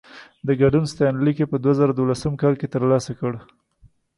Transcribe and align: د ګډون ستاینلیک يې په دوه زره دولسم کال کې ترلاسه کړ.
د 0.47 0.49
ګډون 0.61 0.85
ستاینلیک 0.93 1.37
يې 1.41 1.47
په 1.51 1.57
دوه 1.63 1.73
زره 1.79 1.91
دولسم 1.95 2.33
کال 2.41 2.53
کې 2.59 2.67
ترلاسه 2.75 3.11
کړ. 3.19 3.33